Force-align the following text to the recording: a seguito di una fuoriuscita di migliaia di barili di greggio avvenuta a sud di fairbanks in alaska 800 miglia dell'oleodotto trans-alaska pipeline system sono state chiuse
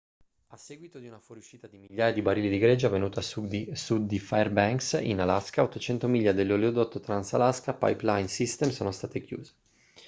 a 0.47 0.57
seguito 0.57 0.97
di 0.97 1.07
una 1.07 1.19
fuoriuscita 1.19 1.67
di 1.67 1.77
migliaia 1.77 2.11
di 2.11 2.23
barili 2.23 2.49
di 2.49 2.57
greggio 2.57 2.87
avvenuta 2.87 3.19
a 3.19 3.21
sud 3.21 4.07
di 4.07 4.19
fairbanks 4.19 4.93
in 4.99 5.19
alaska 5.19 5.61
800 5.61 6.07
miglia 6.07 6.31
dell'oleodotto 6.31 6.99
trans-alaska 6.99 7.75
pipeline 7.75 8.27
system 8.27 8.71
sono 8.71 8.89
state 8.89 9.21
chiuse 9.21 9.53